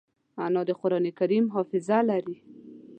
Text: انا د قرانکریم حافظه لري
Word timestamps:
انا 0.45 0.61
د 0.67 0.71
قرانکریم 0.81 1.45
حافظه 1.55 1.97
لري 2.09 2.37